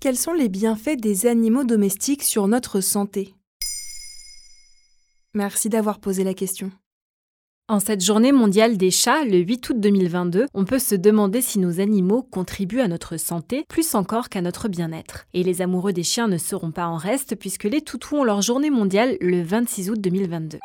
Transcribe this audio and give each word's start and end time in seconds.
Quels 0.00 0.18
sont 0.18 0.34
les 0.34 0.50
bienfaits 0.50 1.00
des 1.00 1.26
animaux 1.26 1.64
domestiques 1.64 2.24
sur 2.24 2.46
notre 2.46 2.82
santé? 2.82 3.34
Merci 5.32 5.70
d'avoir 5.70 5.98
posé 5.98 6.24
la 6.24 6.34
question. 6.34 6.70
En 7.66 7.80
cette 7.80 8.04
journée 8.04 8.30
mondiale 8.30 8.76
des 8.76 8.90
chats, 8.90 9.24
le 9.24 9.38
8 9.38 9.70
août 9.70 9.80
2022, 9.80 10.46
on 10.52 10.66
peut 10.66 10.78
se 10.78 10.94
demander 10.94 11.40
si 11.40 11.58
nos 11.58 11.80
animaux 11.80 12.22
contribuent 12.22 12.82
à 12.82 12.88
notre 12.88 13.16
santé 13.16 13.64
plus 13.66 13.94
encore 13.94 14.28
qu'à 14.28 14.42
notre 14.42 14.68
bien-être. 14.68 15.24
Et 15.32 15.42
les 15.42 15.62
amoureux 15.62 15.94
des 15.94 16.02
chiens 16.02 16.28
ne 16.28 16.36
seront 16.36 16.72
pas 16.72 16.86
en 16.86 16.98
reste 16.98 17.36
puisque 17.36 17.64
les 17.64 17.80
toutous 17.80 18.16
ont 18.16 18.24
leur 18.24 18.42
journée 18.42 18.68
mondiale 18.68 19.16
le 19.22 19.42
26 19.42 19.88
août 19.88 19.98
2022. 19.98 20.58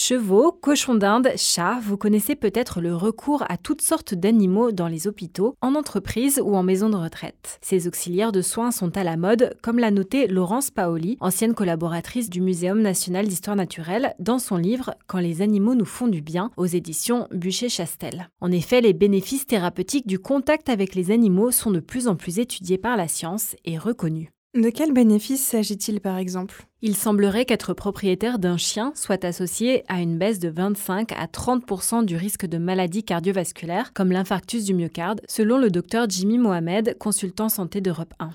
Chevaux, 0.00 0.52
cochons 0.52 0.94
d'Inde, 0.94 1.30
chats, 1.34 1.80
vous 1.82 1.96
connaissez 1.96 2.36
peut-être 2.36 2.80
le 2.80 2.94
recours 2.94 3.42
à 3.48 3.56
toutes 3.56 3.82
sortes 3.82 4.14
d'animaux 4.14 4.70
dans 4.70 4.86
les 4.86 5.08
hôpitaux, 5.08 5.56
en 5.60 5.74
entreprise 5.74 6.40
ou 6.42 6.54
en 6.54 6.62
maison 6.62 6.88
de 6.88 6.94
retraite. 6.94 7.58
Ces 7.62 7.88
auxiliaires 7.88 8.30
de 8.30 8.40
soins 8.40 8.70
sont 8.70 8.96
à 8.96 9.02
la 9.02 9.16
mode, 9.16 9.56
comme 9.60 9.80
l'a 9.80 9.90
noté 9.90 10.28
Laurence 10.28 10.70
Paoli, 10.70 11.16
ancienne 11.18 11.52
collaboratrice 11.52 12.30
du 12.30 12.40
Muséum 12.40 12.80
national 12.80 13.26
d'histoire 13.26 13.56
naturelle, 13.56 14.14
dans 14.20 14.38
son 14.38 14.56
livre 14.56 14.94
Quand 15.08 15.18
les 15.18 15.42
animaux 15.42 15.74
nous 15.74 15.84
font 15.84 16.06
du 16.06 16.22
bien, 16.22 16.52
aux 16.56 16.66
éditions 16.66 17.26
Bûcher-Chastel. 17.32 18.28
En 18.40 18.52
effet, 18.52 18.80
les 18.80 18.92
bénéfices 18.92 19.48
thérapeutiques 19.48 20.06
du 20.06 20.20
contact 20.20 20.68
avec 20.68 20.94
les 20.94 21.10
animaux 21.10 21.50
sont 21.50 21.72
de 21.72 21.80
plus 21.80 22.06
en 22.06 22.14
plus 22.14 22.38
étudiés 22.38 22.78
par 22.78 22.96
la 22.96 23.08
science 23.08 23.56
et 23.64 23.76
reconnus. 23.76 24.28
De 24.58 24.70
quels 24.70 24.92
bénéfices 24.92 25.46
s'agit-il 25.46 26.00
par 26.00 26.18
exemple? 26.18 26.66
Il 26.82 26.96
semblerait 26.96 27.44
qu'être 27.44 27.74
propriétaire 27.74 28.40
d'un 28.40 28.56
chien 28.56 28.90
soit 28.96 29.24
associé 29.24 29.84
à 29.86 30.00
une 30.00 30.18
baisse 30.18 30.40
de 30.40 30.48
25 30.48 31.12
à 31.12 31.26
30% 31.26 32.04
du 32.04 32.16
risque 32.16 32.44
de 32.44 32.58
maladies 32.58 33.04
cardiovasculaires 33.04 33.92
comme 33.92 34.10
l'infarctus 34.10 34.64
du 34.64 34.74
myocarde, 34.74 35.20
selon 35.28 35.58
le 35.58 35.70
docteur 35.70 36.10
Jimmy 36.10 36.38
Mohamed, 36.38 36.98
consultant 36.98 37.48
santé 37.48 37.80
d'Europe 37.80 38.14
1. 38.18 38.30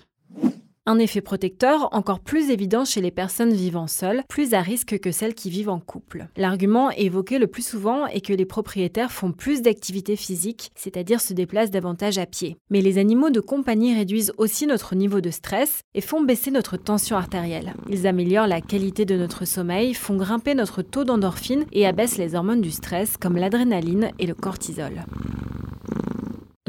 Un 0.85 0.99
effet 0.99 1.21
protecteur 1.21 1.87
encore 1.93 2.19
plus 2.19 2.49
évident 2.49 2.83
chez 2.83 2.99
les 2.99 3.09
personnes 3.09 3.53
vivant 3.53 3.87
seules, 3.87 4.21
plus 4.27 4.53
à 4.53 4.59
risque 4.59 4.99
que 4.99 5.13
celles 5.13 5.33
qui 5.33 5.49
vivent 5.49 5.69
en 5.69 5.79
couple. 5.79 6.27
L'argument 6.35 6.91
évoqué 6.91 7.39
le 7.39 7.47
plus 7.47 7.65
souvent 7.65 8.05
est 8.07 8.19
que 8.19 8.33
les 8.33 8.43
propriétaires 8.43 9.13
font 9.13 9.31
plus 9.31 9.61
d'activité 9.61 10.17
physique, 10.17 10.71
c'est-à-dire 10.75 11.21
se 11.21 11.31
déplacent 11.31 11.71
davantage 11.71 12.17
à 12.17 12.25
pied. 12.25 12.57
Mais 12.69 12.81
les 12.81 12.97
animaux 12.97 13.29
de 13.29 13.39
compagnie 13.39 13.95
réduisent 13.95 14.33
aussi 14.37 14.67
notre 14.67 14.93
niveau 14.93 15.21
de 15.21 15.29
stress 15.29 15.83
et 15.93 16.01
font 16.01 16.21
baisser 16.21 16.51
notre 16.51 16.75
tension 16.75 17.15
artérielle. 17.15 17.75
Ils 17.89 18.05
améliorent 18.05 18.47
la 18.47 18.59
qualité 18.59 19.05
de 19.05 19.15
notre 19.15 19.45
sommeil, 19.45 19.93
font 19.93 20.17
grimper 20.17 20.53
notre 20.53 20.81
taux 20.81 21.05
d'endorphine 21.05 21.63
et 21.71 21.87
abaissent 21.87 22.17
les 22.17 22.35
hormones 22.35 22.61
du 22.61 22.71
stress 22.71 23.15
comme 23.15 23.37
l'adrénaline 23.37 24.11
et 24.19 24.27
le 24.27 24.35
cortisol. 24.35 25.05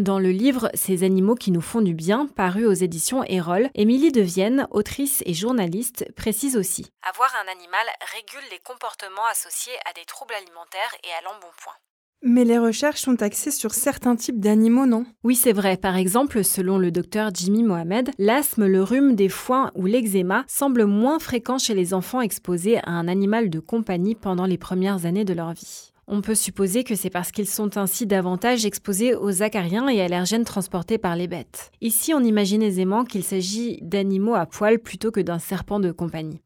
Dans 0.00 0.18
le 0.18 0.32
livre 0.32 0.70
Ces 0.74 1.04
animaux 1.04 1.36
qui 1.36 1.52
nous 1.52 1.60
font 1.60 1.80
du 1.80 1.94
bien, 1.94 2.26
paru 2.26 2.66
aux 2.66 2.72
éditions 2.72 3.22
Erol, 3.22 3.70
Émilie 3.76 4.10
de 4.10 4.22
Vienne, 4.22 4.66
autrice 4.72 5.22
et 5.24 5.34
journaliste, 5.34 6.12
précise 6.16 6.56
aussi 6.56 6.90
Avoir 7.08 7.32
un 7.36 7.52
animal 7.52 7.86
régule 8.12 8.42
les 8.50 8.58
comportements 8.58 9.24
associés 9.30 9.72
à 9.88 9.92
des 9.92 10.04
troubles 10.04 10.34
alimentaires 10.34 10.96
et 11.04 11.12
à 11.16 11.22
l'embonpoint. 11.22 11.74
Mais 12.22 12.44
les 12.44 12.58
recherches 12.58 13.02
sont 13.02 13.22
axées 13.22 13.52
sur 13.52 13.72
certains 13.72 14.16
types 14.16 14.40
d'animaux, 14.40 14.86
non? 14.86 15.06
Oui, 15.22 15.36
c'est 15.36 15.52
vrai. 15.52 15.76
Par 15.76 15.94
exemple, 15.94 16.42
selon 16.42 16.76
le 16.76 16.90
docteur 16.90 17.30
Jimmy 17.32 17.62
Mohamed, 17.62 18.10
l'asthme, 18.18 18.66
le 18.66 18.82
rhume 18.82 19.14
des 19.14 19.28
foins 19.28 19.70
ou 19.76 19.86
l'eczéma 19.86 20.44
semblent 20.48 20.86
moins 20.86 21.20
fréquents 21.20 21.58
chez 21.58 21.74
les 21.74 21.94
enfants 21.94 22.20
exposés 22.20 22.78
à 22.78 22.90
un 22.90 23.06
animal 23.06 23.48
de 23.48 23.60
compagnie 23.60 24.16
pendant 24.16 24.46
les 24.46 24.58
premières 24.58 25.06
années 25.06 25.24
de 25.24 25.34
leur 25.34 25.52
vie. 25.52 25.93
On 26.06 26.20
peut 26.20 26.34
supposer 26.34 26.84
que 26.84 26.94
c'est 26.94 27.10
parce 27.10 27.32
qu'ils 27.32 27.48
sont 27.48 27.76
ainsi 27.76 28.06
davantage 28.06 28.66
exposés 28.66 29.14
aux 29.14 29.42
acariens 29.42 29.88
et 29.88 30.00
allergènes 30.00 30.44
transportés 30.44 30.98
par 30.98 31.16
les 31.16 31.28
bêtes. 31.28 31.70
Ici, 31.80 32.12
on 32.14 32.20
imagine 32.20 32.62
aisément 32.62 33.04
qu'il 33.04 33.24
s'agit 33.24 33.78
d'animaux 33.82 34.34
à 34.34 34.46
poil 34.46 34.78
plutôt 34.78 35.10
que 35.10 35.20
d'un 35.20 35.38
serpent 35.38 35.80
de 35.80 35.92
compagnie. 35.92 36.40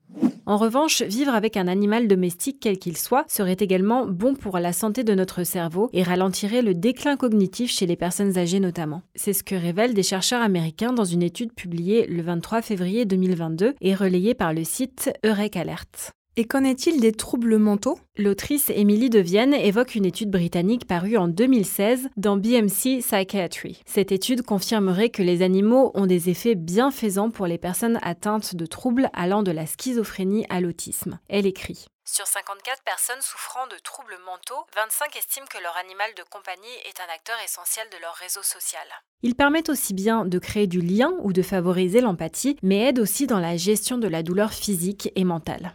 En 0.47 0.57
revanche, 0.57 1.03
vivre 1.03 1.35
avec 1.35 1.59
un 1.59 1.69
animal 1.69 2.09
domestique 2.09 2.57
quel 2.59 2.79
qu'il 2.79 2.97
soit 2.97 3.27
serait 3.29 3.59
également 3.61 4.07
bon 4.07 4.35
pour 4.35 4.59
la 4.59 4.73
santé 4.73 5.05
de 5.05 5.15
notre 5.15 5.45
cerveau 5.45 5.91
et 5.93 6.03
ralentirait 6.03 6.63
le 6.63 6.73
déclin 6.73 7.17
cognitif 7.17 7.71
chez 7.71 7.85
les 7.85 7.97
personnes 7.97 8.39
âgées 8.39 8.59
notamment. 8.59 9.03
C'est 9.15 9.35
ce 9.35 9.45
que 9.45 9.55
révèlent 9.55 9.93
des 9.93 10.03
chercheurs 10.03 10.41
américains 10.41 10.95
dans 10.95 11.05
une 11.05 11.23
étude 11.23 11.53
publiée 11.53 12.07
le 12.07 12.23
23 12.23 12.63
février 12.63 13.05
2022 13.05 13.75
et 13.83 13.95
relayée 13.95 14.33
par 14.33 14.55
le 14.55 14.65
site 14.65 15.11
Eureka 15.23 15.61
Alert. 15.61 16.13
Et 16.41 16.47
qu'en 16.47 16.63
est-il 16.63 17.01
des 17.01 17.11
troubles 17.11 17.59
mentaux? 17.59 17.99
L'autrice 18.17 18.71
Émilie 18.71 19.11
de 19.11 19.19
Vienne 19.19 19.55
évoque 19.55 19.97
une 19.97 20.05
étude 20.05 20.31
britannique 20.31 20.87
parue 20.87 21.17
en 21.17 21.27
2016 21.27 22.11
dans 22.17 22.37
BMC 22.37 23.01
Psychiatry. 23.01 23.83
Cette 23.87 24.13
étude 24.13 24.43
confirmerait 24.43 25.11
que 25.11 25.25
les 25.25 25.43
animaux 25.43 25.91
ont 25.95 26.07
des 26.07 26.31
effets 26.31 26.55
bienfaisants 26.55 27.31
pour 27.31 27.49
les 27.49 27.59
personnes 27.59 27.99
atteintes 28.03 28.55
de 28.55 28.67
troubles 28.67 29.11
allant 29.15 29.43
de 29.43 29.51
la 29.51 29.67
schizophrénie 29.67 30.47
à 30.49 30.61
l'autisme. 30.61 31.19
Elle 31.29 31.47
écrit 31.47 31.87
sur 32.05 32.27
54 32.27 32.83
personnes 32.85 33.21
souffrant 33.21 33.67
de 33.67 33.77
troubles 33.85 34.17
mentaux, 34.25 34.65
25 34.77 35.15
estiment 35.17 35.47
que 35.47 35.63
leur 35.63 35.77
animal 35.77 36.09
de 36.17 36.23
compagnie 36.31 36.65
est 36.89 37.01
un 37.01 37.15
acteur 37.15 37.37
essentiel 37.45 37.87
de 37.93 38.01
leur 38.01 38.15
réseau 38.15 38.43
social. 38.43 38.87
Ils 39.23 39.35
permettent 39.35 39.69
aussi 39.69 39.93
bien 39.93 40.25
de 40.25 40.39
créer 40.39 40.67
du 40.67 40.81
lien 40.81 41.13
ou 41.21 41.35
de 41.35 41.43
favoriser 41.43 42.01
l'empathie, 42.01 42.57
mais 42.63 42.89
aident 42.89 43.01
aussi 43.01 43.27
dans 43.27 43.41
la 43.41 43.59
gestion 43.59 43.99
de 43.99 44.09
la 44.09 44.23
douleur 44.23 44.55
physique 44.55 45.13
et 45.17 45.25
mentale. 45.25 45.75